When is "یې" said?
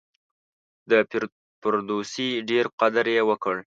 3.15-3.21